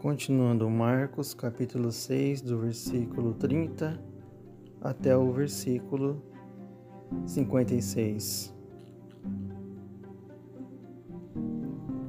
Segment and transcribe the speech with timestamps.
[0.00, 4.02] Continuando Marcos, capítulo 6, do versículo 30
[4.80, 6.22] até o versículo
[7.26, 8.56] 56.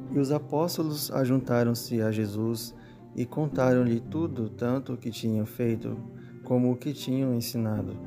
[0.10, 2.74] E os apóstolos ajuntaram-se a Jesus
[3.14, 5.98] e contaram-lhe tudo, tanto o que tinham feito
[6.46, 7.98] como o que tinham ensinado.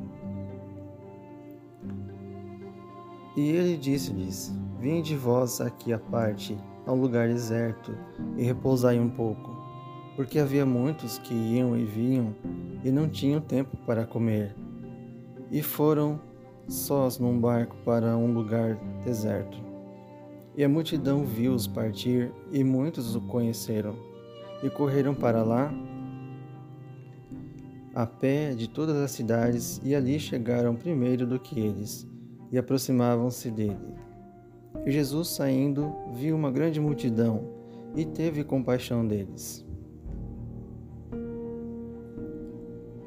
[3.37, 6.56] E ele disse-lhes: Vinde vós aqui à parte,
[6.87, 7.95] a um lugar deserto,
[8.38, 9.53] e repousai um pouco
[10.16, 12.34] porque havia muitos que iam e vinham
[12.84, 14.55] e não tinham tempo para comer.
[15.50, 16.20] E foram
[16.68, 19.58] sós num barco para um lugar deserto.
[20.56, 23.96] E a multidão viu-os partir, e muitos o conheceram,
[24.62, 25.72] e correram para lá
[27.92, 32.06] a pé de todas as cidades, e ali chegaram primeiro do que eles,
[32.52, 33.94] e aproximavam-se dele.
[34.86, 37.50] E Jesus, saindo, viu uma grande multidão,
[37.96, 39.64] e teve compaixão deles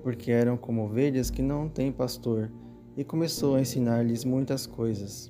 [0.07, 2.49] porque eram como ovelhas que não têm pastor,
[2.95, 5.29] e começou a ensinar-lhes muitas coisas.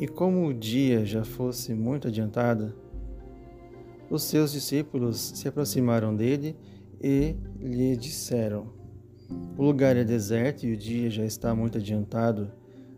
[0.00, 2.72] E como o dia já fosse muito adiantado,
[4.08, 6.56] os seus discípulos se aproximaram dele
[7.02, 8.72] e lhe disseram:
[9.58, 12.50] O lugar é deserto e o dia já está muito adiantado.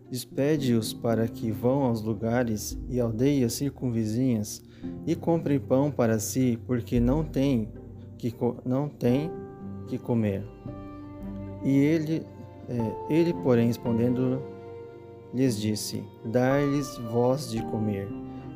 [0.09, 4.63] Despede-os para que vão aos lugares e aldeias circunvizinhas
[5.05, 7.67] e comprem pão para si, porque não têm
[8.17, 9.29] que não têm
[9.87, 10.43] que comer.
[11.63, 12.25] E ele,
[12.67, 14.41] é, ele porém, respondendo,
[15.33, 18.07] lhes disse: Dai-lhes vós de comer.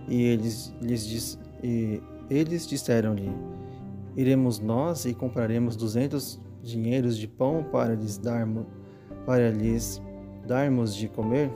[0.07, 3.31] E eles, lhes e eles disseram-lhe:
[4.15, 8.65] Iremos nós e compraremos duzentos dinheiros de pão para lhes darmos,
[9.25, 10.01] para lhes
[10.47, 11.51] darmos de comer?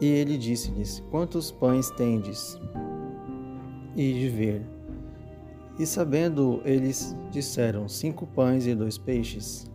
[0.00, 2.58] E ele disse-lhes: Quantos pães tendes?
[3.94, 4.79] E de ver.
[5.78, 9.70] E sabendo eles, disseram: Cinco pães e dois peixes.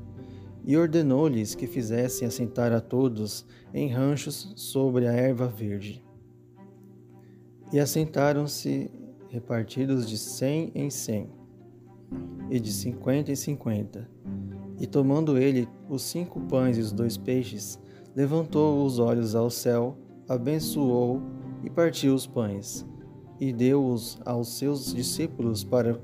[0.63, 6.03] E ordenou-lhes que fizessem assentar a todos em ranchos sobre a erva verde.
[7.72, 8.89] E assentaram-se
[9.29, 11.29] repartidos de cem em cem,
[12.50, 14.09] e de cinquenta em cinquenta.
[14.79, 17.79] E tomando ele os cinco pães e os dois peixes,
[18.16, 19.97] levantou os olhos ao céu,
[20.28, 21.22] abençoou
[21.63, 22.85] e partiu os pães
[23.40, 26.00] e deu-os aos seus discípulos para,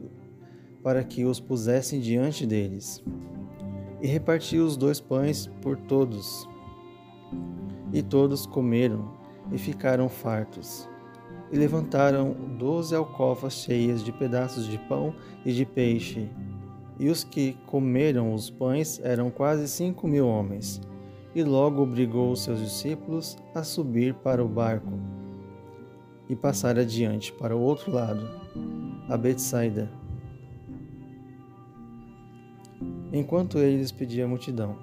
[0.84, 3.04] para que os pusessem diante deles.
[4.02, 6.48] E repartiu os dois pães por todos.
[7.94, 9.12] E todos comeram
[9.52, 10.90] e ficaram fartos.
[11.52, 15.14] E levantaram doze alcofas cheias de pedaços de pão
[15.46, 16.30] e de peixe.
[17.00, 20.82] E os que comeram os pães eram quase cinco mil homens.
[21.34, 25.21] E logo obrigou os seus discípulos a subir para o barco
[26.32, 28.26] e passar adiante para o outro lado,
[29.10, 29.92] a Betsaida.
[33.12, 34.78] Enquanto ele despedia a multidão,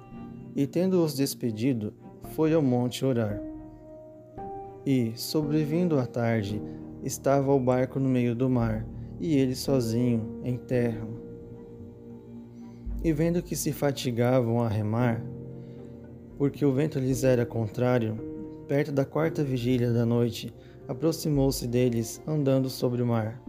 [0.55, 1.91] e tendo-os despedido,
[2.35, 3.41] foi ao monte orar.
[4.85, 6.61] E, sobrevindo a tarde,
[7.03, 8.85] estava o barco no meio do mar,
[9.19, 11.07] e ele sozinho, em terra.
[13.03, 15.19] E vendo que se fatigavam a remar,
[16.37, 18.19] porque o vento lhes era contrário,
[18.67, 20.53] perto da quarta vigília da noite,
[20.89, 23.39] aproximou-se deles andando sobre o mar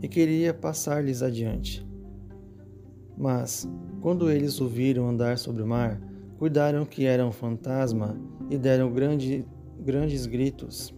[0.00, 1.86] e queria passar-lhes adiante.
[3.18, 3.68] Mas,
[4.00, 6.00] quando eles o viram andar sobre o mar,
[6.38, 9.44] cuidaram que era um fantasma e deram grande,
[9.78, 10.94] grandes gritos,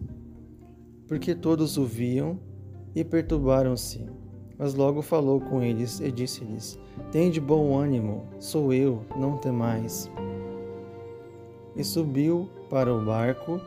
[1.08, 2.38] porque todos o viam
[2.94, 4.06] e perturbaram-se.
[4.56, 6.78] Mas logo falou com eles e disse-lhes:
[7.10, 10.08] Tende bom ânimo, sou eu, não temais.
[11.74, 13.60] E subiu para o barco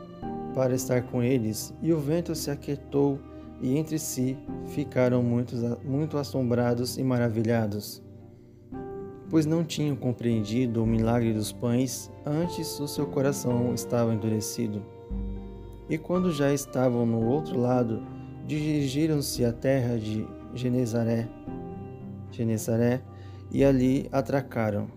[0.56, 3.20] para estar com eles, e o vento se aquietou,
[3.60, 8.02] e entre si ficaram muitos, muito assombrados e maravilhados,
[9.28, 14.82] pois não tinham compreendido o milagre dos pães, antes o seu coração estava endurecido.
[15.90, 18.02] E quando já estavam no outro lado,
[18.46, 21.28] dirigiram-se à terra de Genezaré,
[22.30, 23.02] Genezaré
[23.52, 24.88] e ali atracaram.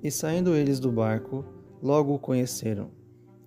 [0.00, 1.44] E saindo eles do barco,
[1.82, 2.97] logo o conheceram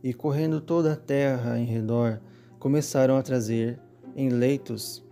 [0.03, 2.19] e correndo toda a terra em redor,
[2.59, 3.79] começaram a trazer
[4.15, 5.05] em leitos,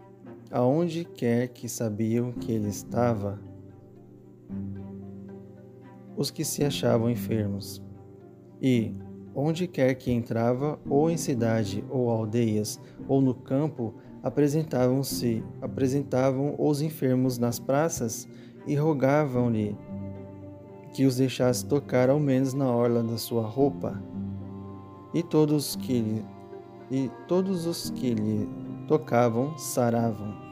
[0.52, 3.40] aonde quer que sabiam que ele estava,
[6.18, 7.82] os que se achavam enfermos.
[8.62, 8.94] E,
[9.34, 16.82] onde quer que entrava, ou em cidade, ou aldeias, ou no campo, apresentavam-se, apresentavam os
[16.82, 18.28] enfermos nas praças
[18.68, 19.78] e rogavam-lhe
[20.94, 24.02] que os deixasse tocar ao menos na orla da sua roupa
[25.14, 26.26] e todos que lhe,
[26.92, 28.50] e todos os que lhe
[28.88, 30.49] tocavam saravam.